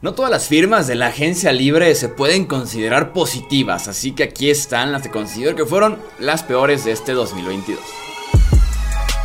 No 0.00 0.14
todas 0.14 0.30
las 0.30 0.46
firmas 0.46 0.86
de 0.86 0.94
la 0.94 1.08
agencia 1.08 1.52
libre 1.52 1.92
se 1.96 2.08
pueden 2.08 2.44
considerar 2.44 3.12
positivas, 3.12 3.88
así 3.88 4.12
que 4.12 4.22
aquí 4.22 4.48
están 4.48 4.92
las 4.92 5.02
que 5.02 5.10
considero 5.10 5.56
que 5.56 5.66
fueron 5.66 5.98
las 6.20 6.44
peores 6.44 6.84
de 6.84 6.92
este 6.92 7.14
2022. 7.14 7.80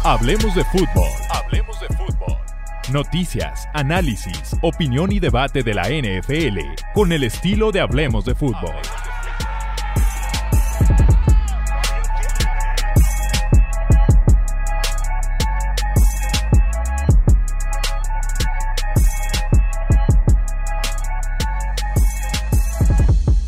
Hablemos 0.04 0.56
de 0.56 0.66
fútbol. 0.66 1.10
Hablemos 1.30 1.80
de 1.80 1.88
fútbol. 1.90 2.38
Noticias, 2.92 3.68
análisis, 3.76 4.56
opinión 4.64 5.12
y 5.12 5.20
debate 5.20 5.62
de 5.62 5.76
la 5.76 5.90
NFL 5.90 6.58
con 6.96 7.12
el 7.12 7.24
estilo 7.24 7.72
de 7.72 7.80
Hablemos 7.80 8.26
de 8.26 8.34
fútbol. 8.34 8.74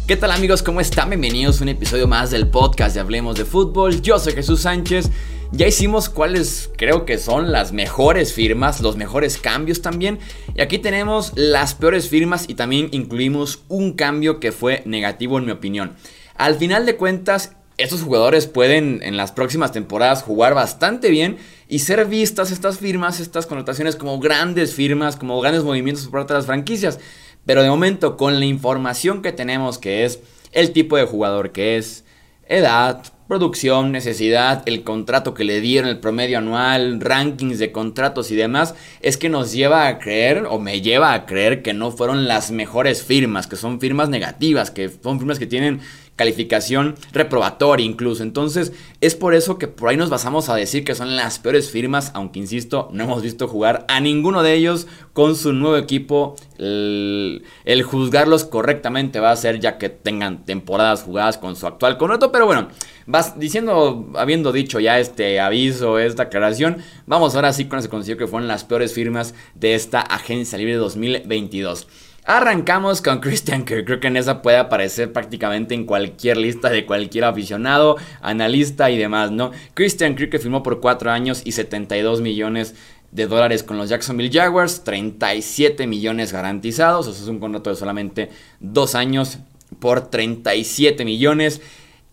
¿Qué 0.07 0.15
tal 0.15 0.29
amigos? 0.29 0.61
¿Cómo 0.61 0.81
están? 0.81 1.09
Bienvenidos 1.09 1.59
a 1.59 1.63
un 1.63 1.69
episodio 1.69 2.07
más 2.07 2.29
del 2.29 2.47
podcast 2.47 2.93
de 2.93 3.01
Hablemos 3.01 3.37
de 3.37 3.43
Fútbol. 3.43 4.03
Yo 4.03 4.19
soy 4.19 4.33
Jesús 4.33 4.61
Sánchez. 4.61 5.09
Ya 5.51 5.65
hicimos 5.65 6.09
cuáles 6.09 6.69
creo 6.77 7.05
que 7.05 7.17
son 7.17 7.51
las 7.51 7.71
mejores 7.71 8.31
firmas, 8.31 8.81
los 8.81 8.97
mejores 8.97 9.39
cambios 9.39 9.81
también. 9.81 10.19
Y 10.53 10.61
aquí 10.61 10.77
tenemos 10.77 11.31
las 11.33 11.73
peores 11.73 12.07
firmas 12.07 12.45
y 12.47 12.53
también 12.53 12.89
incluimos 12.91 13.63
un 13.67 13.93
cambio 13.93 14.39
que 14.39 14.51
fue 14.51 14.83
negativo 14.85 15.39
en 15.39 15.45
mi 15.45 15.51
opinión. 15.51 15.95
Al 16.35 16.53
final 16.53 16.85
de 16.85 16.97
cuentas, 16.97 17.53
estos 17.77 18.03
jugadores 18.03 18.45
pueden 18.45 19.01
en 19.01 19.17
las 19.17 19.31
próximas 19.31 19.71
temporadas 19.71 20.21
jugar 20.21 20.53
bastante 20.53 21.09
bien 21.09 21.37
y 21.67 21.79
ser 21.79 22.05
vistas 22.05 22.51
estas 22.51 22.77
firmas, 22.77 23.19
estas 23.19 23.47
connotaciones 23.47 23.95
como 23.95 24.19
grandes 24.19 24.75
firmas, 24.75 25.15
como 25.15 25.41
grandes 25.41 25.63
movimientos 25.63 26.03
por 26.03 26.19
parte 26.19 26.33
de 26.33 26.39
las 26.39 26.45
franquicias. 26.45 26.99
Pero 27.45 27.63
de 27.63 27.69
momento, 27.69 28.17
con 28.17 28.39
la 28.39 28.45
información 28.45 29.21
que 29.21 29.31
tenemos, 29.31 29.77
que 29.77 30.05
es 30.05 30.19
el 30.51 30.71
tipo 30.71 30.97
de 30.97 31.05
jugador 31.05 31.51
que 31.51 31.77
es, 31.77 32.05
edad, 32.47 33.03
producción, 33.27 33.91
necesidad, 33.91 34.61
el 34.67 34.83
contrato 34.83 35.33
que 35.33 35.43
le 35.43 35.59
dieron, 35.61 35.89
el 35.89 35.99
promedio 35.99 36.37
anual, 36.37 37.01
rankings 37.01 37.57
de 37.57 37.71
contratos 37.71 38.29
y 38.31 38.35
demás, 38.35 38.75
es 39.01 39.17
que 39.17 39.29
nos 39.29 39.51
lleva 39.51 39.87
a 39.87 39.97
creer 39.99 40.45
o 40.49 40.59
me 40.59 40.81
lleva 40.81 41.13
a 41.13 41.25
creer 41.25 41.61
que 41.63 41.73
no 41.73 41.91
fueron 41.91 42.27
las 42.27 42.51
mejores 42.51 43.03
firmas, 43.03 43.47
que 43.47 43.55
son 43.55 43.79
firmas 43.79 44.09
negativas, 44.09 44.69
que 44.69 44.89
son 44.89 45.19
firmas 45.19 45.39
que 45.39 45.47
tienen 45.47 45.81
calificación 46.15 46.95
reprobatoria 47.11 47.85
incluso. 47.85 48.23
Entonces 48.23 48.73
es 49.01 49.15
por 49.15 49.35
eso 49.35 49.57
que 49.57 49.67
por 49.67 49.89
ahí 49.89 49.97
nos 49.97 50.09
basamos 50.09 50.49
a 50.49 50.55
decir 50.55 50.83
que 50.83 50.95
son 50.95 51.15
las 51.15 51.39
peores 51.39 51.69
firmas, 51.69 52.11
aunque 52.13 52.39
insisto, 52.39 52.89
no 52.91 53.03
hemos 53.03 53.21
visto 53.21 53.47
jugar 53.47 53.85
a 53.89 53.99
ninguno 53.99 54.43
de 54.43 54.53
ellos 54.53 54.87
con 55.13 55.35
su 55.35 55.53
nuevo 55.53 55.77
equipo. 55.77 56.35
El, 56.57 57.43
juzgarlos 57.83 58.45
correctamente 58.45 59.19
va 59.19 59.31
a 59.31 59.35
ser 59.35 59.59
ya 59.59 59.77
que 59.77 59.89
tengan 59.89 60.45
temporadas 60.45 61.03
jugadas 61.03 61.37
con 61.37 61.55
su 61.55 61.67
actual 61.67 61.97
contrato, 61.97 62.31
pero 62.31 62.45
bueno. 62.45 62.69
Vas 63.07 63.37
diciendo, 63.39 64.09
habiendo 64.15 64.51
dicho 64.51 64.79
ya 64.79 64.97
este 64.97 65.39
aviso, 65.39 65.99
esta 65.99 66.23
aclaración, 66.23 66.77
vamos 67.05 67.35
ahora 67.35 67.53
sí 67.53 67.65
con 67.65 67.77
ese 67.77 67.87
consejo 67.87 68.17
que 68.17 68.25
fueron 68.25 68.47
las 68.47 68.63
peores 68.63 68.93
firmas 68.93 69.35
de 69.53 69.75
esta 69.75 70.01
agencia 70.01 70.57
libre 70.57 70.73
2022. 70.77 71.87
Arrancamos 72.27 73.03
con 73.03 73.19
Christian 73.19 73.65
Kirk. 73.65 73.85
Creo 73.85 73.99
que 73.99 74.07
en 74.07 74.17
esa 74.17 74.41
puede 74.41 74.57
aparecer 74.57 75.13
prácticamente 75.13 75.75
en 75.75 75.85
cualquier 75.85 76.37
lista 76.37 76.71
de 76.71 76.87
cualquier 76.87 77.23
aficionado, 77.23 77.97
analista 78.19 78.89
y 78.89 78.97
demás, 78.97 79.29
¿no? 79.29 79.51
Christian 79.75 80.15
Kirk 80.15 80.31
que 80.31 80.39
firmó 80.39 80.63
por 80.63 80.81
4 80.81 81.11
años 81.11 81.43
y 81.45 81.51
72 81.51 82.21
millones 82.21 82.73
de 83.11 83.27
dólares 83.27 83.61
con 83.61 83.77
los 83.77 83.89
Jacksonville 83.89 84.31
Jaguars, 84.33 84.83
37 84.83 85.85
millones 85.85 86.33
garantizados, 86.33 87.05
eso 87.05 87.21
es 87.21 87.29
un 87.29 87.39
contrato 87.39 87.69
de 87.69 87.75
solamente 87.75 88.31
2 88.59 88.95
años 88.95 89.37
por 89.79 90.09
37 90.09 91.05
millones. 91.05 91.61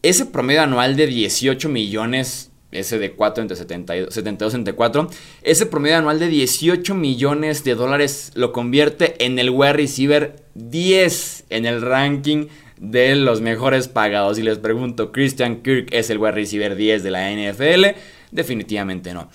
Ese 0.02 0.26
promedio 0.26 0.60
anual 0.60 0.94
de 0.94 1.06
18 1.06 1.70
millones 1.70 2.51
ese 2.72 2.98
de 2.98 3.12
4 3.12 3.42
entre 3.42 3.56
72, 3.56 4.12
72 4.12 4.54
entre 4.54 4.74
4, 4.74 5.08
ese 5.42 5.66
promedio 5.66 5.98
anual 5.98 6.18
de 6.18 6.28
18 6.28 6.94
millones 6.94 7.64
de 7.64 7.74
dólares 7.74 8.32
lo 8.34 8.52
convierte 8.52 9.24
en 9.24 9.38
el 9.38 9.50
wide 9.50 9.74
receiver 9.74 10.36
10 10.54 11.44
en 11.50 11.66
el 11.66 11.82
ranking 11.82 12.48
de 12.78 13.14
los 13.14 13.40
mejores 13.40 13.88
pagados. 13.88 14.38
Y 14.38 14.42
les 14.42 14.58
pregunto, 14.58 15.12
¿Christian 15.12 15.62
Kirk 15.62 15.88
es 15.92 16.10
el 16.10 16.18
wide 16.18 16.32
receiver 16.32 16.74
10 16.74 17.02
de 17.02 17.10
la 17.10 17.30
NFL? 17.30 17.96
Definitivamente 18.32 19.14
no. 19.14 19.30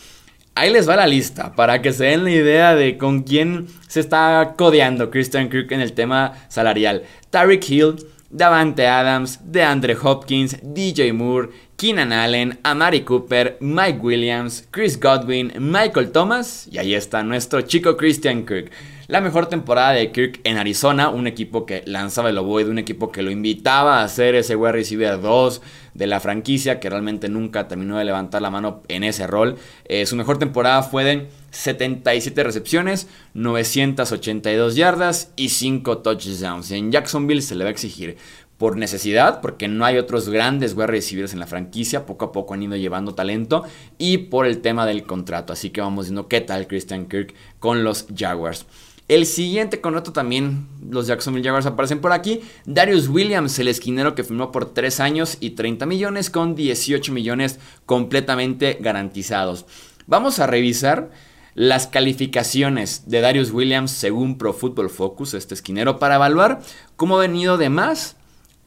Ahí 0.55 0.71
les 0.71 0.89
va 0.89 0.95
la 0.95 1.05
lista 1.05 1.53
para 1.53 1.83
que 1.83 1.93
se 1.93 2.05
den 2.05 2.23
la 2.23 2.31
idea 2.31 2.75
de 2.75 2.97
con 2.97 3.21
quién 3.21 3.67
se 3.87 3.99
está 3.99 4.55
codeando 4.57 5.11
Christian 5.11 5.49
Kirk 5.49 5.71
en 5.71 5.81
el 5.81 5.93
tema 5.93 6.33
salarial. 6.49 7.03
Tyreek 7.29 7.69
Hill, 7.69 7.95
Davante 8.29 8.85
Adams, 8.88 9.39
DeAndre 9.43 9.95
Hopkins, 10.01 10.57
DJ 10.61 11.13
Moore, 11.13 11.49
Keenan 11.77 12.11
Allen, 12.11 12.59
Amari 12.63 13.01
Cooper, 13.01 13.57
Mike 13.61 13.99
Williams, 14.01 14.67
Chris 14.71 14.99
Godwin, 14.99 15.53
Michael 15.59 16.11
Thomas 16.11 16.67
y 16.69 16.77
ahí 16.77 16.93
está 16.93 17.23
nuestro 17.23 17.61
chico 17.61 17.95
Christian 17.95 18.45
Kirk. 18.45 18.71
La 19.07 19.21
mejor 19.21 19.45
temporada 19.45 19.93
de 19.93 20.11
Kirk 20.11 20.41
en 20.43 20.57
Arizona, 20.57 21.07
un 21.07 21.27
equipo 21.27 21.65
que 21.65 21.83
lanzaba 21.85 22.29
el 22.29 22.38
ovoide, 22.38 22.69
un 22.69 22.79
equipo 22.79 23.11
que 23.11 23.21
lo 23.21 23.31
invitaba 23.31 24.03
a 24.03 24.07
ser 24.09 24.35
ese 24.35 24.57
wide 24.57 24.73
receiver 24.73 25.21
2 25.21 25.61
de 25.97 26.07
la 26.07 26.19
franquicia, 26.19 26.79
que 26.79 26.89
realmente 26.89 27.27
nunca 27.27 27.67
terminó 27.67 27.97
de 27.97 28.05
levantar 28.05 28.41
la 28.41 28.51
mano 28.51 28.83
en 28.87 29.03
ese 29.03 29.27
rol. 29.27 29.57
Eh, 29.85 30.05
su 30.05 30.15
mejor 30.15 30.37
temporada 30.37 30.83
fue 30.83 31.03
de 31.03 31.27
77 31.49 32.43
recepciones, 32.43 33.07
982 33.33 34.75
yardas 34.75 35.31
y 35.35 35.49
5 35.49 35.97
touchdowns. 35.99 36.71
En 36.71 36.91
Jacksonville 36.91 37.41
se 37.41 37.55
le 37.55 37.63
va 37.63 37.69
a 37.69 37.71
exigir 37.71 38.17
por 38.57 38.77
necesidad, 38.77 39.41
porque 39.41 39.67
no 39.67 39.85
hay 39.85 39.97
otros 39.97 40.29
grandes 40.29 40.73
wide 40.73 40.87
receivers 40.87 41.33
en 41.33 41.39
la 41.39 41.47
franquicia, 41.47 42.05
poco 42.05 42.25
a 42.25 42.31
poco 42.31 42.53
han 42.53 42.63
ido 42.63 42.75
llevando 42.75 43.13
talento, 43.13 43.63
y 43.97 44.17
por 44.17 44.45
el 44.45 44.61
tema 44.61 44.85
del 44.85 45.03
contrato. 45.03 45.53
Así 45.53 45.69
que 45.69 45.81
vamos 45.81 46.05
viendo 46.05 46.27
qué 46.27 46.41
tal 46.41 46.67
Christian 46.67 47.07
Kirk 47.07 47.33
con 47.59 47.83
los 47.83 48.07
Jaguars. 48.15 48.65
El 49.07 49.25
siguiente 49.25 49.79
contrato 49.79 50.12
también, 50.12 50.68
los 50.90 51.07
Jacksonville 51.07 51.45
Jaguars 51.45 51.66
aparecen 51.66 52.01
por 52.01 52.12
aquí. 52.12 52.41
Darius 52.66 53.07
Williams, 53.07 53.57
el 53.57 53.69
esquinero 53.69 54.16
que 54.16 54.25
firmó 54.25 54.51
por 54.51 54.73
3 54.73 55.00
años 55.00 55.38
y 55.40 55.51
30 55.51 55.85
millones, 55.85 56.29
con 56.29 56.56
18 56.56 57.13
millones 57.13 57.57
completamente 57.85 58.78
garantizados. 58.81 59.66
Vamos 60.07 60.40
a 60.40 60.47
revisar 60.47 61.09
las 61.56 61.88
calificaciones 61.88 63.03
de 63.09 63.22
Darius 63.22 63.51
Williams 63.51 63.91
según 63.91 64.38
Pro 64.38 64.51
Football 64.51 64.90
Focus, 64.90 65.35
este 65.35 65.53
esquinero, 65.53 66.00
para 66.00 66.16
evaluar 66.16 66.59
cómo 66.97 67.16
ha 67.16 67.22
venido 67.22 67.57
de 67.57 67.69
más 67.69 68.18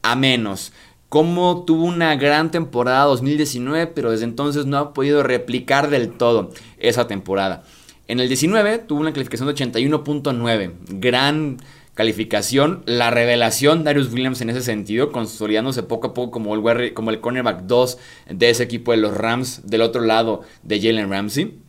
a 0.01 0.15
menos. 0.15 0.73
Como 1.07 1.65
tuvo 1.65 1.85
una 1.85 2.15
gran 2.15 2.49
temporada 2.49 3.03
2019, 3.03 3.85
pero 3.87 4.09
desde 4.09 4.25
entonces 4.25 4.65
no 4.65 4.77
ha 4.77 4.93
podido 4.93 5.21
replicar 5.21 5.91
del 5.91 6.09
todo 6.09 6.49
esa 6.79 7.05
temporada. 7.05 7.63
En 8.11 8.19
el 8.19 8.27
19 8.27 8.79
tuvo 8.79 8.99
una 8.99 9.13
calificación 9.13 9.47
de 9.47 9.55
81.9, 9.55 10.73
gran 10.99 11.55
calificación. 11.93 12.83
La 12.85 13.09
revelación 13.09 13.85
Darius 13.85 14.11
Williams 14.11 14.41
en 14.41 14.49
ese 14.49 14.61
sentido, 14.61 15.13
consolidándose 15.13 15.81
poco 15.83 16.07
a 16.07 16.13
poco 16.13 16.29
como 16.29 16.53
el, 16.53 16.93
como 16.93 17.11
el 17.11 17.21
cornerback 17.21 17.61
2 17.61 17.97
de 18.31 18.49
ese 18.49 18.63
equipo 18.63 18.91
de 18.91 18.97
los 18.97 19.15
Rams, 19.15 19.61
del 19.63 19.81
otro 19.81 20.01
lado 20.01 20.41
de 20.61 20.81
Jalen 20.81 21.09
Ramsey. 21.09 21.61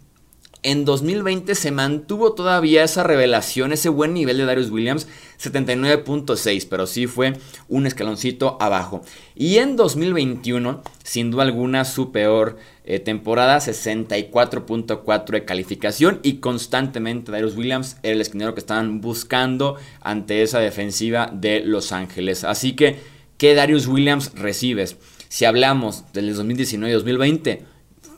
En 0.64 0.84
2020 0.84 1.56
se 1.56 1.72
mantuvo 1.72 2.34
todavía 2.34 2.84
esa 2.84 3.02
revelación, 3.02 3.72
ese 3.72 3.88
buen 3.88 4.14
nivel 4.14 4.38
de 4.38 4.44
Darius 4.44 4.70
Williams, 4.70 5.08
79.6, 5.42 6.68
pero 6.70 6.86
sí 6.86 7.08
fue 7.08 7.32
un 7.68 7.84
escaloncito 7.84 8.58
abajo. 8.60 9.02
Y 9.34 9.56
en 9.56 9.74
2021, 9.74 10.82
sin 11.02 11.32
duda 11.32 11.42
alguna, 11.42 11.84
su 11.84 12.12
peor 12.12 12.58
eh, 12.84 13.00
temporada, 13.00 13.58
64.4 13.58 15.30
de 15.32 15.44
calificación 15.44 16.20
y 16.22 16.34
constantemente 16.34 17.32
Darius 17.32 17.56
Williams 17.56 17.96
era 18.04 18.14
el 18.14 18.20
esquinero 18.20 18.54
que 18.54 18.60
estaban 18.60 19.00
buscando 19.00 19.78
ante 20.00 20.42
esa 20.42 20.60
defensiva 20.60 21.28
de 21.32 21.62
Los 21.64 21.90
Ángeles. 21.90 22.44
Así 22.44 22.76
que, 22.76 23.00
¿qué 23.36 23.56
Darius 23.56 23.88
Williams 23.88 24.30
recibes? 24.36 24.96
Si 25.28 25.44
hablamos 25.44 26.04
del 26.12 26.32
2019 26.36 26.88
y 26.88 26.94
2020, 26.94 27.62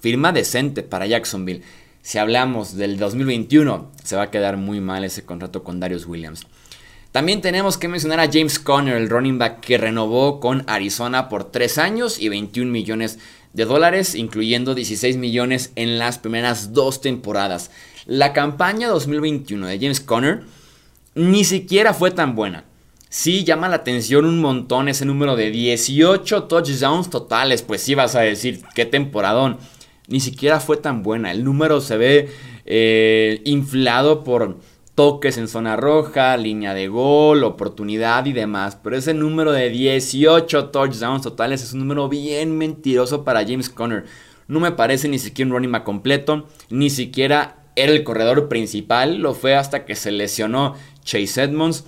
firma 0.03 0.31
decente 0.33 0.83
para 0.83 1.07
Jacksonville. 1.07 1.63
Si 2.05 2.19
hablamos 2.19 2.77
del 2.77 2.99
2021, 2.99 3.91
se 4.05 4.15
va 4.15 4.25
a 4.25 4.31
quedar 4.31 4.59
muy 4.59 4.79
mal 4.79 5.05
ese 5.05 5.25
contrato 5.25 5.65
con 5.65 5.81
Darius 5.81 6.05
Williams. 6.05 6.47
También 7.13 7.41
tenemos 7.41 7.79
que 7.79 7.89
mencionar 7.89 8.21
a 8.21 8.31
James 8.31 8.59
Conner, 8.59 8.99
el 8.99 9.09
running 9.09 9.39
back 9.39 9.61
que 9.61 9.79
renovó 9.79 10.39
con 10.39 10.65
Arizona 10.67 11.31
por 11.31 11.51
3 11.51 11.79
años 11.79 12.21
y 12.21 12.29
21 12.29 12.71
millones 12.71 13.19
de 13.55 13.65
dólares, 13.65 14.15
incluyendo 14.15 14.75
16 14.75 15.17
millones 15.17 15.73
en 15.77 15.99
las 15.99 16.19
primeras 16.19 16.75
dos 16.75 17.01
temporadas. 17.01 17.71
La 18.05 18.35
campaña 18.35 18.89
2021 18.89 19.67
de 19.67 19.79
James 19.79 20.01
Conner 20.01 20.43
ni 21.15 21.45
siquiera 21.45 21.95
fue 21.95 22.11
tan 22.11 22.35
buena. 22.35 22.65
Sí 23.09 23.45
llama 23.45 23.71
la 23.71 23.77
atención 23.77 24.27
un 24.27 24.43
montón 24.43 24.91
ese 24.91 25.07
número 25.07 25.37
de 25.37 25.51
18 25.51 26.45
touchdowns 26.45 27.09
totales, 27.09 27.63
pues 27.63 27.81
sí 27.81 27.95
vas 27.95 28.15
a 28.15 28.21
decir, 28.21 28.61
qué 28.75 28.85
temporadón 28.85 29.57
ni 30.09 30.21
siquiera 30.21 30.61
fue 30.61 30.77
tan 30.77 31.03
buena. 31.03 31.33
El 31.33 31.45
número 31.45 31.81
se 31.81 31.97
ve 31.97 32.29
eh, 32.67 33.41
inflado 33.45 34.25
por 34.25 34.59
toques 34.95 35.39
en 35.39 35.49
zona 35.49 35.77
roja, 35.77 36.37
línea 36.37 36.75
de 36.75 36.89
gol, 36.89 37.45
oportunidad 37.45 38.27
y 38.27 38.33
demás. 38.33 38.79
Pero 38.83 38.97
ese 38.97 39.15
número 39.15 39.53
de 39.53 39.71
18 39.71 40.71
touchdowns 40.71 41.23
totales 41.23 41.63
es 41.63 41.73
un 41.73 41.81
número 41.81 42.09
bien 42.09 42.57
mentiroso 42.57 43.25
para 43.25 43.45
James 43.45 43.71
Conner. 43.71 44.05
No 44.47 44.61
me 44.61 44.73
parece 44.73 45.09
ni 45.09 45.19
siquiera 45.19 45.49
un 45.49 45.55
running 45.55 45.73
back 45.73 45.85
completo, 45.85 46.47
ni 46.69 46.91
siquiera 46.91 47.57
era 47.77 47.93
el 47.93 48.05
corredor 48.05 48.49
principal, 48.49 49.17
lo 49.17 49.35
fue 49.35 49.57
hasta 49.57 49.85
que 49.85 49.97
se 49.97 50.13
lesionó 50.13 50.75
Chase 51.03 51.43
Edmonds 51.43 51.85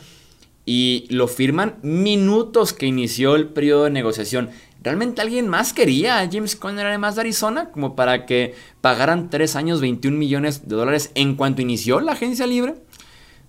y 0.64 1.06
lo 1.10 1.28
firman 1.28 1.76
minutos 1.82 2.72
que 2.72 2.86
inició 2.86 3.36
el 3.36 3.48
periodo 3.48 3.84
de 3.84 3.90
negociación. 3.90 4.50
¿Realmente 4.86 5.20
alguien 5.20 5.48
más 5.48 5.72
quería 5.72 6.20
a 6.20 6.30
James 6.30 6.54
Conner 6.54 6.86
además 6.86 7.16
de 7.16 7.22
Arizona 7.22 7.70
como 7.72 7.96
para 7.96 8.24
que 8.24 8.54
pagaran 8.80 9.30
3 9.30 9.56
años 9.56 9.80
21 9.80 10.16
millones 10.16 10.68
de 10.68 10.76
dólares 10.76 11.10
en 11.16 11.34
cuanto 11.34 11.60
inició 11.60 11.98
la 11.98 12.12
agencia 12.12 12.46
libre? 12.46 12.76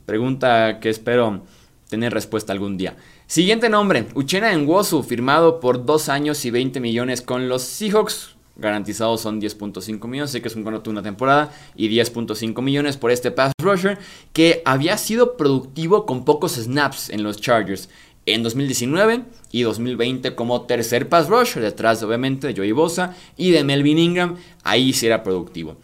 Pregunta 0.07 0.80
que 0.80 0.89
espero 0.89 1.44
tener 1.89 2.12
respuesta 2.12 2.54
algún 2.54 2.75
día. 2.75 2.98
Siguiente 3.28 3.69
nombre, 3.69 4.07
Uchena 4.16 4.51
Nwosu, 4.57 5.04
firmado 5.04 5.60
por 5.60 5.86
2 5.86 6.10
años 6.10 6.44
y 6.44 6.50
20 6.50 6.80
millones 6.80 7.22
con 7.22 7.48
los 7.48 7.62
Seahawks. 7.62 8.36
Garantizados 8.56 9.22
son 9.22 9.39
10.5 9.39 10.07
millones, 10.07 10.31
sé 10.31 10.42
que 10.42 10.48
es 10.48 10.56
un 10.56 10.63
contrato 10.63 10.86
de 10.86 10.94
una 10.95 11.04
temporada 11.04 11.51
y 11.75 11.88
10.5 11.89 12.60
millones 12.63 12.98
por 12.98 13.12
este 13.12 13.30
pass 13.30 13.54
rusher 13.62 14.00
que 14.34 14.63
había 14.66 14.98
sido 14.98 15.38
productivo 15.38 16.07
con 16.07 16.25
pocos 16.25 16.56
snaps 16.56 17.12
en 17.12 17.22
los 17.22 17.39
Chargers 17.39 17.89
en 18.27 18.44
2019 18.44 19.24
y 19.51 19.63
2020 19.63 20.35
como 20.35 20.62
tercer 20.63 21.09
pass 21.09 21.27
rusher 21.27 21.63
detrás 21.63 22.03
obviamente 22.03 22.47
de 22.47 22.56
Joey 22.56 22.74
Bosa 22.74 23.15
y 23.35 23.51
de 23.51 23.63
Melvin 23.63 23.97
Ingram, 23.97 24.35
ahí 24.63 24.94
sí 24.94 25.07
era 25.07 25.24
productivo. 25.24 25.77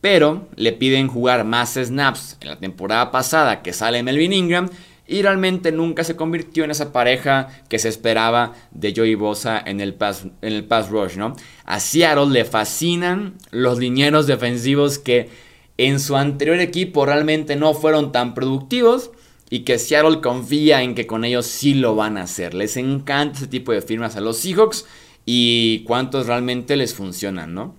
Pero 0.00 0.48
le 0.56 0.72
piden 0.72 1.08
jugar 1.08 1.44
más 1.44 1.74
snaps. 1.74 2.36
En 2.40 2.48
la 2.48 2.58
temporada 2.58 3.10
pasada 3.10 3.62
que 3.62 3.72
sale 3.72 4.02
Melvin 4.02 4.32
Ingram 4.32 4.68
y 5.06 5.22
realmente 5.22 5.70
nunca 5.70 6.02
se 6.04 6.16
convirtió 6.16 6.64
en 6.64 6.72
esa 6.72 6.92
pareja 6.92 7.48
que 7.68 7.78
se 7.78 7.88
esperaba 7.88 8.54
de 8.72 8.92
Joey 8.94 9.14
Bosa 9.14 9.62
en 9.64 9.80
el 9.80 9.94
pass, 9.94 10.24
en 10.42 10.52
el 10.52 10.64
pass 10.64 10.90
rush, 10.90 11.16
¿no? 11.16 11.36
A 11.64 11.78
Seattle 11.78 12.30
le 12.30 12.44
fascinan 12.44 13.34
los 13.52 13.78
linieros 13.78 14.26
defensivos 14.26 14.98
que 14.98 15.30
en 15.78 16.00
su 16.00 16.16
anterior 16.16 16.58
equipo 16.58 17.06
realmente 17.06 17.54
no 17.54 17.74
fueron 17.74 18.10
tan 18.10 18.34
productivos 18.34 19.12
y 19.50 19.60
que 19.60 19.78
Seattle 19.78 20.20
confía 20.20 20.82
en 20.82 20.94
que 20.94 21.06
con 21.06 21.24
ellos 21.24 21.46
sí 21.46 21.74
lo 21.74 21.94
van 21.94 22.18
a 22.18 22.22
hacer. 22.22 22.54
Les 22.54 22.76
encanta 22.76 23.38
ese 23.38 23.46
tipo 23.46 23.72
de 23.72 23.82
firmas 23.82 24.16
a 24.16 24.20
los 24.20 24.38
Seahawks 24.38 24.86
y 25.24 25.80
cuántos 25.84 26.26
realmente 26.26 26.76
les 26.76 26.94
funcionan, 26.94 27.54
¿no? 27.54 27.74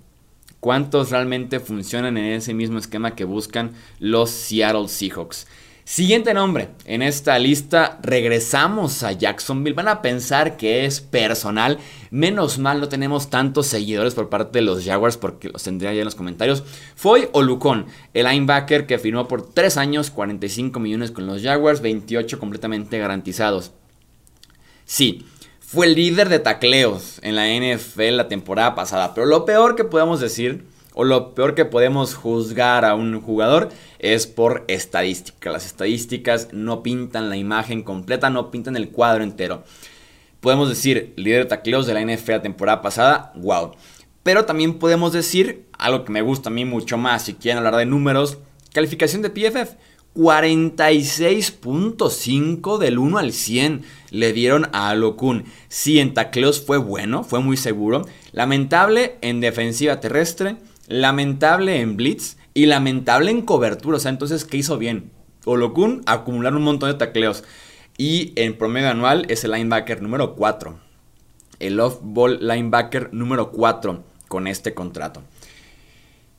cuántos 0.59 1.11
realmente 1.11 1.59
funcionan 1.59 2.17
en 2.17 2.25
ese 2.33 2.53
mismo 2.53 2.77
esquema 2.77 3.15
que 3.15 3.23
buscan 3.23 3.71
los 3.99 4.29
Seattle 4.31 4.87
Seahawks. 4.87 5.47
Siguiente 5.89 6.33
nombre, 6.33 6.67
en 6.83 7.01
esta 7.01 7.39
lista 7.39 7.97
regresamos 8.03 9.03
a 9.03 9.13
Jacksonville. 9.13 9.73
Van 9.73 9.87
a 9.87 10.01
pensar 10.01 10.57
que 10.57 10.83
es 10.83 10.99
personal. 10.99 11.77
Menos 12.11 12.59
mal 12.59 12.81
no 12.81 12.89
tenemos 12.89 13.29
tantos 13.29 13.67
seguidores 13.67 14.13
por 14.13 14.27
parte 14.27 14.59
de 14.59 14.65
los 14.65 14.83
Jaguars 14.83 15.15
porque 15.15 15.47
los 15.47 15.63
tendría 15.63 15.93
ya 15.93 15.99
en 15.99 16.03
los 16.05 16.15
comentarios. 16.15 16.65
Fue 16.97 17.29
Olucon, 17.31 17.85
el 18.13 18.25
linebacker 18.25 18.85
que 18.85 18.99
firmó 18.99 19.29
por 19.29 19.53
3 19.53 19.77
años, 19.77 20.11
45 20.11 20.77
millones 20.81 21.11
con 21.11 21.25
los 21.25 21.41
Jaguars, 21.41 21.79
28 21.79 22.37
completamente 22.37 22.97
garantizados. 22.97 23.71
Sí, 24.83 25.25
fue 25.61 25.85
el 25.85 25.95
líder 25.95 26.27
de 26.27 26.39
tacleos 26.39 27.21
en 27.23 27.37
la 27.37 27.47
NFL 27.47 28.17
la 28.17 28.27
temporada 28.27 28.75
pasada. 28.75 29.13
Pero 29.13 29.25
lo 29.25 29.45
peor 29.45 29.77
que 29.77 29.85
podemos 29.85 30.19
decir, 30.19 30.65
o 30.99 31.03
lo 31.03 31.35
peor 31.35 31.53
que 31.53 31.63
podemos 31.63 32.15
juzgar 32.15 32.83
a 32.83 32.95
un 32.95 33.21
jugador, 33.21 33.69
es 33.99 34.25
por 34.25 34.65
estadística. 34.67 35.51
Las 35.51 35.67
estadísticas 35.67 36.47
no 36.53 36.81
pintan 36.81 37.29
la 37.29 37.37
imagen 37.37 37.83
completa, 37.83 38.31
no 38.31 38.49
pintan 38.49 38.75
el 38.75 38.89
cuadro 38.89 39.23
entero. 39.23 39.63
Podemos 40.39 40.69
decir, 40.69 41.13
líder 41.15 41.43
de 41.43 41.49
tacleos 41.49 41.85
de 41.85 41.93
la 41.93 42.01
NFL 42.01 42.31
la 42.31 42.41
temporada 42.41 42.81
pasada, 42.81 43.31
wow. 43.35 43.73
Pero 44.23 44.45
también 44.45 44.79
podemos 44.79 45.13
decir, 45.13 45.67
algo 45.77 46.03
que 46.03 46.11
me 46.11 46.23
gusta 46.23 46.49
a 46.49 46.51
mí 46.51 46.65
mucho 46.65 46.97
más, 46.97 47.25
si 47.25 47.35
quieren 47.35 47.59
hablar 47.59 47.75
de 47.75 47.85
números, 47.85 48.39
calificación 48.73 49.21
de 49.21 49.29
PFF. 49.29 49.75
46.5 50.15 52.77
del 52.79 52.97
1 52.97 53.19
al 53.19 53.33
100 53.33 53.83
le 54.09 54.33
dieron 54.33 54.67
a 54.73 54.89
Alokun. 54.89 55.45
Sí, 55.67 55.99
en 55.99 56.15
tacleos 56.15 56.59
fue 56.59 56.79
bueno, 56.79 57.23
fue 57.23 57.39
muy 57.39 57.55
seguro. 57.55 58.01
Lamentable 58.31 59.19
en 59.21 59.41
defensiva 59.41 59.99
terrestre, 59.99 60.57
lamentable 60.87 61.79
en 61.79 61.97
blitz 61.97 62.37
y 62.53 62.65
lamentable 62.65 63.31
en 63.31 63.41
cobertura. 63.43 63.97
O 63.97 63.99
sea, 63.99 64.11
entonces, 64.11 64.45
¿qué 64.45 64.57
hizo 64.57 64.77
bien? 64.77 65.11
Olokun 65.45 66.01
acumular 66.05 66.55
un 66.55 66.63
montón 66.63 66.91
de 66.91 66.97
tacleos. 66.97 67.43
Y 67.97 68.33
en 68.35 68.57
promedio 68.57 68.89
anual 68.89 69.25
es 69.29 69.43
el 69.43 69.51
linebacker 69.51 70.01
número 70.01 70.35
4. 70.35 70.79
El 71.59 71.79
off-ball 71.79 72.39
linebacker 72.41 73.13
número 73.13 73.51
4 73.51 74.03
con 74.27 74.47
este 74.47 74.73
contrato. 74.73 75.23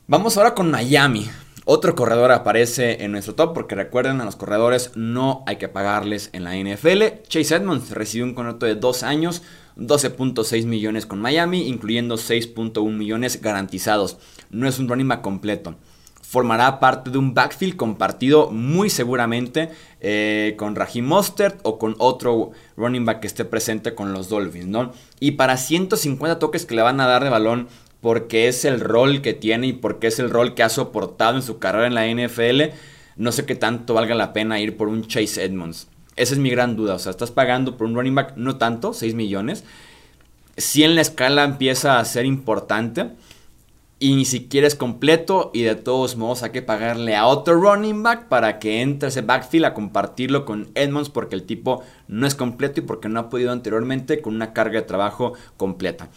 Vamos 0.07 0.37
ahora 0.37 0.55
con 0.55 0.71
Miami. 0.71 1.29
Otro 1.65 1.93
corredor 1.93 2.31
aparece 2.31 3.03
en 3.03 3.11
nuestro 3.11 3.35
top 3.35 3.53
porque 3.53 3.75
recuerden 3.75 4.21
a 4.21 4.25
los 4.25 4.35
corredores 4.35 4.91
no 4.95 5.43
hay 5.45 5.57
que 5.57 5.67
pagarles 5.67 6.29
en 6.33 6.43
la 6.43 6.55
NFL. 6.55 7.21
Chase 7.27 7.55
Edmonds 7.55 7.91
recibió 7.91 8.25
un 8.25 8.33
contrato 8.33 8.65
de 8.65 8.73
2 8.73 9.03
años, 9.03 9.43
12.6 9.77 10.65
millones 10.65 11.05
con 11.05 11.21
Miami, 11.21 11.67
incluyendo 11.67 12.15
6.1 12.15 12.91
millones 12.91 13.41
garantizados. 13.41 14.17
No 14.49 14.67
es 14.67 14.79
un 14.79 14.87
running 14.87 15.07
back 15.07 15.21
completo. 15.21 15.75
Formará 16.21 16.79
parte 16.79 17.09
de 17.09 17.17
un 17.17 17.33
backfield 17.33 17.75
compartido 17.75 18.51
muy 18.51 18.89
seguramente 18.91 19.71
eh, 19.99 20.53
con 20.57 20.75
Raheem 20.75 21.05
Mostert 21.05 21.59
o 21.63 21.79
con 21.79 21.95
otro 21.97 22.51
running 22.77 23.05
back 23.05 23.21
que 23.21 23.27
esté 23.27 23.45
presente 23.45 23.95
con 23.95 24.13
los 24.13 24.29
Dolphins, 24.29 24.67
¿no? 24.67 24.93
Y 25.19 25.31
para 25.31 25.57
150 25.57 26.37
toques 26.37 26.67
que 26.67 26.75
le 26.75 26.83
van 26.83 27.01
a 27.01 27.07
dar 27.07 27.23
de 27.23 27.31
balón 27.31 27.67
porque 28.01 28.47
es 28.47 28.63
el 28.63 28.79
rol 28.79 29.21
que 29.21 29.33
tiene 29.33 29.67
y 29.67 29.73
porque 29.73 30.07
es 30.07 30.19
el 30.19 30.29
rol 30.29 30.53
que 30.53 30.63
ha 30.63 30.69
soportado 30.69 31.35
en 31.35 31.41
su 31.41 31.59
carrera 31.59 31.87
en 31.87 31.95
la 31.95 32.07
NFL, 32.07 32.75
no 33.17 33.31
sé 33.31 33.45
qué 33.45 33.55
tanto 33.55 33.93
valga 33.93 34.15
la 34.15 34.31
pena 34.31 34.59
ir 34.59 34.77
por 34.77 34.87
un 34.87 35.05
Chase 35.05 35.43
Edmonds. 35.43 35.87
Esa 36.15 36.33
es 36.33 36.39
mi 36.39 36.49
gran 36.49 36.75
duda. 36.75 36.95
O 36.95 36.99
sea, 36.99 37.11
estás 37.11 37.31
pagando 37.31 37.77
por 37.77 37.87
un 37.87 37.95
running 37.95 38.15
back 38.15 38.33
no 38.35 38.57
tanto, 38.57 38.93
6 38.93 39.15
millones. 39.15 39.63
Si 40.57 40.83
en 40.83 40.95
la 40.95 41.01
escala 41.01 41.43
empieza 41.43 41.99
a 41.99 42.05
ser 42.05 42.25
importante 42.25 43.11
y 43.99 44.15
ni 44.15 44.23
siquiera 44.23 44.65
es 44.65 44.75
completo 44.75 45.51
y 45.53 45.63
de 45.63 45.75
todos 45.75 46.15
modos 46.15 46.41
hay 46.43 46.51
que 46.51 46.61
pagarle 46.61 47.17
a 47.17 47.27
otro 47.27 47.59
running 47.59 48.01
back 48.01 48.29
para 48.29 48.57
que 48.57 48.81
entre 48.81 49.09
ese 49.09 49.21
backfield 49.21 49.65
a 49.65 49.73
compartirlo 49.73 50.45
con 50.45 50.69
Edmonds 50.73 51.09
porque 51.09 51.35
el 51.35 51.43
tipo 51.43 51.83
no 52.07 52.25
es 52.25 52.33
completo 52.33 52.79
y 52.79 52.83
porque 52.83 53.09
no 53.09 53.19
ha 53.19 53.29
podido 53.29 53.51
anteriormente 53.51 54.21
con 54.21 54.35
una 54.35 54.53
carga 54.53 54.79
de 54.79 54.87
trabajo 54.87 55.33
completa. 55.57 56.09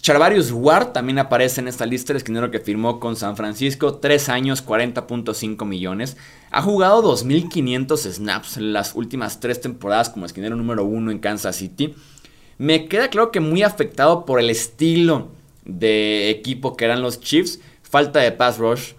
Charvarius 0.00 0.50
Ward 0.50 0.88
también 0.88 1.20
aparece 1.20 1.60
en 1.60 1.68
esta 1.68 1.86
lista, 1.86 2.12
el 2.12 2.16
esquinero 2.16 2.50
que 2.50 2.58
firmó 2.58 2.98
con 2.98 3.14
San 3.14 3.36
Francisco, 3.36 3.98
3 3.98 4.30
años, 4.30 4.66
40.5 4.66 5.64
millones. 5.64 6.16
Ha 6.50 6.60
jugado 6.60 7.04
2.500 7.04 7.96
snaps 8.10 8.56
en 8.56 8.72
las 8.72 8.96
últimas 8.96 9.38
3 9.38 9.60
temporadas 9.60 10.10
como 10.10 10.26
esquinero 10.26 10.56
número 10.56 10.82
1 10.82 11.12
en 11.12 11.20
Kansas 11.20 11.54
City. 11.54 11.94
Me 12.58 12.88
queda 12.88 13.10
claro 13.10 13.30
que 13.30 13.38
muy 13.38 13.62
afectado 13.62 14.24
por 14.24 14.40
el 14.40 14.50
estilo 14.50 15.28
de 15.64 16.30
equipo 16.30 16.76
que 16.76 16.84
eran 16.84 17.02
los 17.02 17.20
Chiefs, 17.20 17.60
falta 17.82 18.20
de 18.20 18.32
pass 18.32 18.58
rush, 18.58 18.92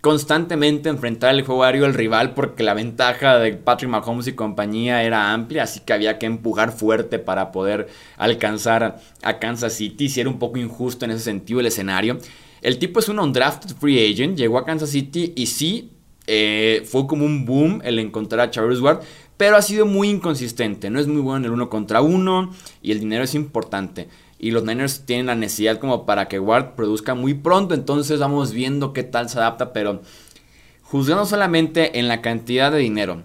constantemente 0.00 0.88
enfrentar 0.88 1.34
el 1.34 1.42
juego 1.42 1.64
aéreo 1.64 1.84
al 1.84 1.94
rival 1.94 2.32
porque 2.34 2.62
la 2.62 2.74
ventaja 2.74 3.38
de 3.38 3.54
Patrick 3.54 3.90
Mahomes 3.90 4.28
y 4.28 4.34
compañía 4.34 5.02
era 5.02 5.32
amplia, 5.32 5.64
así 5.64 5.80
que 5.80 5.92
había 5.92 6.18
que 6.18 6.26
empujar 6.26 6.70
fuerte 6.70 7.18
para 7.18 7.50
poder 7.50 7.88
alcanzar 8.16 9.00
a 9.22 9.38
Kansas 9.40 9.72
City. 9.72 10.08
Si 10.08 10.20
era 10.20 10.30
un 10.30 10.38
poco 10.38 10.58
injusto 10.58 11.04
en 11.04 11.10
ese 11.10 11.24
sentido 11.24 11.58
el 11.58 11.66
escenario. 11.66 12.18
El 12.62 12.78
tipo 12.78 13.00
es 13.00 13.08
un 13.08 13.18
undrafted 13.18 13.74
free 13.76 14.12
agent, 14.12 14.36
llegó 14.36 14.58
a 14.58 14.64
Kansas 14.64 14.90
City 14.90 15.32
y 15.34 15.46
sí, 15.46 15.90
eh, 16.28 16.82
fue 16.86 17.06
como 17.06 17.24
un 17.24 17.44
boom 17.44 17.80
el 17.84 17.98
encontrar 17.98 18.40
a 18.40 18.50
Charles 18.50 18.80
Ward, 18.80 19.00
pero 19.36 19.56
ha 19.56 19.62
sido 19.62 19.86
muy 19.86 20.08
inconsistente. 20.08 20.88
No 20.88 21.00
es 21.00 21.06
muy 21.06 21.20
bueno 21.20 21.38
en 21.38 21.44
el 21.46 21.50
uno 21.50 21.68
contra 21.68 22.00
uno 22.00 22.52
y 22.80 22.92
el 22.92 23.00
dinero 23.00 23.24
es 23.24 23.34
importante. 23.34 24.08
Y 24.38 24.50
los 24.50 24.64
Niners 24.64 25.06
tienen 25.06 25.26
la 25.26 25.34
necesidad 25.34 25.78
como 25.78 26.06
para 26.06 26.28
que 26.28 26.38
Ward 26.38 26.74
produzca 26.74 27.14
muy 27.14 27.34
pronto. 27.34 27.74
Entonces 27.74 28.20
vamos 28.20 28.52
viendo 28.52 28.92
qué 28.92 29.02
tal 29.02 29.28
se 29.28 29.38
adapta. 29.38 29.72
Pero 29.72 30.02
juzgando 30.82 31.24
solamente 31.24 31.98
en 31.98 32.08
la 32.08 32.20
cantidad 32.22 32.70
de 32.70 32.78
dinero 32.78 33.24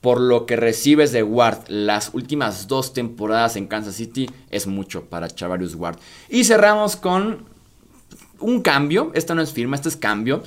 por 0.00 0.20
lo 0.20 0.46
que 0.46 0.56
recibes 0.56 1.12
de 1.12 1.22
Ward 1.22 1.68
las 1.68 2.10
últimas 2.14 2.68
dos 2.68 2.92
temporadas 2.92 3.56
en 3.56 3.66
Kansas 3.66 3.96
City 3.96 4.30
es 4.50 4.66
mucho 4.66 5.04
para 5.06 5.28
Chavarius 5.28 5.74
Ward. 5.74 5.98
Y 6.28 6.44
cerramos 6.44 6.96
con 6.96 7.46
un 8.38 8.62
cambio. 8.62 9.10
Esta 9.14 9.34
no 9.34 9.42
es 9.42 9.52
firma, 9.52 9.76
este 9.76 9.88
es 9.88 9.96
cambio. 9.96 10.42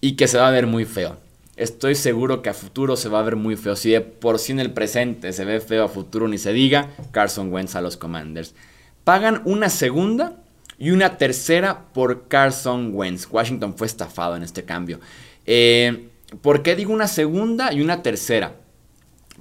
Y 0.00 0.16
que 0.16 0.26
se 0.26 0.38
va 0.38 0.48
a 0.48 0.52
ver 0.52 0.66
muy 0.66 0.84
feo. 0.84 1.16
Estoy 1.56 1.94
seguro 1.94 2.42
que 2.42 2.48
a 2.48 2.54
futuro 2.54 2.96
se 2.96 3.08
va 3.08 3.20
a 3.20 3.22
ver 3.22 3.36
muy 3.36 3.56
feo. 3.56 3.76
Si 3.76 3.90
de 3.90 4.00
por 4.00 4.38
sí 4.38 4.52
en 4.52 4.58
el 4.58 4.72
presente 4.72 5.32
se 5.32 5.44
ve 5.44 5.60
feo 5.60 5.84
a 5.84 5.88
futuro, 5.88 6.26
ni 6.26 6.38
se 6.38 6.52
diga. 6.52 6.90
Carson 7.12 7.52
Wentz 7.52 7.76
a 7.76 7.80
los 7.80 7.96
Commanders. 7.96 8.54
Pagan 9.04 9.42
una 9.44 9.68
segunda 9.68 10.36
y 10.78 10.90
una 10.90 11.16
tercera 11.16 11.86
por 11.92 12.28
Carson 12.28 12.90
Wentz. 12.94 13.28
Washington 13.30 13.74
fue 13.76 13.86
estafado 13.86 14.36
en 14.36 14.42
este 14.42 14.64
cambio. 14.64 15.00
Eh, 15.46 16.08
¿Por 16.40 16.62
qué 16.62 16.76
digo 16.76 16.92
una 16.92 17.08
segunda 17.08 17.72
y 17.72 17.82
una 17.82 18.02
tercera? 18.02 18.56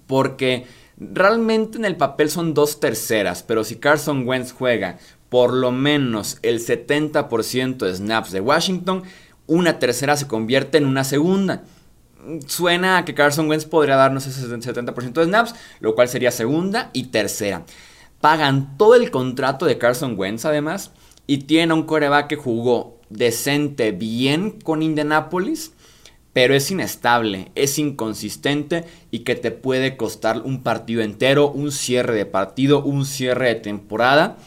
Porque 0.07 0.65
realmente 0.97 1.77
en 1.77 1.85
el 1.85 1.95
papel 1.95 2.29
son 2.29 2.53
dos 2.53 2.79
terceras, 2.79 3.43
pero 3.43 3.63
si 3.63 3.77
Carson 3.77 4.27
Wentz 4.27 4.51
juega 4.51 4.97
por 5.29 5.53
lo 5.53 5.71
menos 5.71 6.39
el 6.41 6.59
70% 6.59 7.77
de 7.77 7.95
snaps 7.95 8.31
de 8.31 8.41
Washington, 8.41 9.03
una 9.47 9.79
tercera 9.79 10.17
se 10.17 10.27
convierte 10.27 10.77
en 10.77 10.85
una 10.85 11.03
segunda. 11.03 11.63
Suena 12.45 12.97
a 12.97 13.05
que 13.05 13.15
Carson 13.15 13.49
Wentz 13.49 13.65
podría 13.65 13.95
darnos 13.95 14.27
ese 14.27 14.45
70% 14.45 15.13
de 15.13 15.25
snaps, 15.25 15.55
lo 15.79 15.95
cual 15.95 16.07
sería 16.07 16.31
segunda 16.31 16.89
y 16.93 17.05
tercera. 17.05 17.63
Pagan 18.21 18.77
todo 18.77 18.95
el 18.95 19.11
contrato 19.11 19.65
de 19.65 19.77
Carson 19.77 20.17
Wentz 20.17 20.45
además 20.45 20.91
y 21.27 21.39
tiene 21.39 21.73
un 21.73 21.83
coreback 21.83 22.27
que 22.27 22.35
jugó 22.35 22.99
decente 23.09 23.91
bien 23.91 24.51
con 24.51 24.81
Indianapolis 24.81 25.73
pero 26.33 26.55
es 26.55 26.71
inestable, 26.71 27.51
es 27.55 27.77
inconsistente 27.77 28.85
y 29.11 29.19
que 29.19 29.35
te 29.35 29.51
puede 29.51 29.97
costar 29.97 30.41
un 30.43 30.63
partido 30.63 31.01
entero, 31.01 31.51
un 31.51 31.71
cierre 31.71 32.15
de 32.15 32.25
partido, 32.25 32.83
un 32.83 33.05
cierre 33.05 33.47
de 33.47 33.55
temporada, 33.55 34.37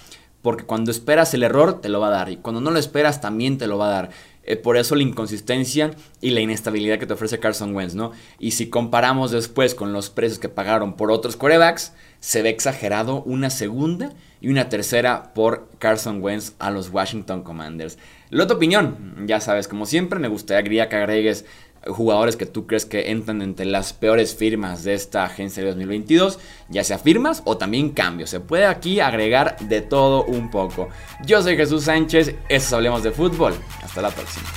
porque 0.40 0.64
cuando 0.64 0.90
esperas 0.90 1.34
el 1.34 1.42
error 1.42 1.80
te 1.80 1.88
lo 1.88 2.00
va 2.00 2.08
a 2.08 2.12
dar 2.12 2.30
y 2.30 2.36
cuando 2.38 2.60
no 2.60 2.70
lo 2.70 2.78
esperas 2.78 3.20
también 3.20 3.58
te 3.58 3.66
lo 3.66 3.78
va 3.78 3.88
a 3.88 3.92
dar. 3.92 4.10
Eh, 4.46 4.56
por 4.56 4.76
eso 4.76 4.94
la 4.94 5.02
inconsistencia 5.02 5.92
y 6.20 6.30
la 6.30 6.40
inestabilidad 6.40 6.98
que 6.98 7.06
te 7.06 7.14
ofrece 7.14 7.38
Carson 7.38 7.74
Wentz, 7.74 7.94
¿no? 7.94 8.12
Y 8.38 8.50
si 8.50 8.68
comparamos 8.68 9.30
después 9.30 9.74
con 9.74 9.94
los 9.94 10.10
precios 10.10 10.38
que 10.38 10.50
pagaron 10.50 10.96
por 10.96 11.10
otros 11.10 11.36
corebacks, 11.36 11.94
se 12.24 12.40
ve 12.40 12.48
exagerado 12.48 13.22
una 13.24 13.50
segunda 13.50 14.14
y 14.40 14.48
una 14.48 14.70
tercera 14.70 15.34
por 15.34 15.68
Carson 15.78 16.22
Wentz 16.22 16.54
a 16.58 16.70
los 16.70 16.88
Washington 16.88 17.42
Commanders. 17.42 17.98
La 18.30 18.44
otra 18.44 18.56
opinión, 18.56 19.26
ya 19.26 19.42
sabes, 19.42 19.68
como 19.68 19.84
siempre, 19.84 20.18
me 20.18 20.28
gustaría 20.28 20.88
que 20.88 20.96
agregues 20.96 21.44
jugadores 21.86 22.36
que 22.36 22.46
tú 22.46 22.66
crees 22.66 22.86
que 22.86 23.10
entran 23.10 23.42
entre 23.42 23.66
las 23.66 23.92
peores 23.92 24.34
firmas 24.34 24.84
de 24.84 24.94
esta 24.94 25.24
agencia 25.24 25.62
de 25.62 25.68
2022, 25.68 26.38
ya 26.70 26.82
sea 26.82 26.96
firmas 26.96 27.42
o 27.44 27.58
también 27.58 27.90
cambios. 27.90 28.30
Se 28.30 28.40
puede 28.40 28.64
aquí 28.64 29.00
agregar 29.00 29.58
de 29.58 29.82
todo 29.82 30.24
un 30.24 30.50
poco. 30.50 30.88
Yo 31.26 31.42
soy 31.42 31.58
Jesús 31.58 31.84
Sánchez, 31.84 32.34
eso 32.48 32.76
Hablemos 32.76 33.02
de 33.02 33.10
Fútbol. 33.10 33.52
Hasta 33.82 34.00
la 34.00 34.08
próxima. 34.08 34.48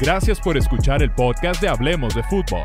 Gracias 0.00 0.40
por 0.40 0.56
escuchar 0.56 1.02
el 1.02 1.10
podcast 1.12 1.60
de 1.60 1.68
Hablemos 1.68 2.14
de 2.14 2.22
Fútbol. 2.22 2.64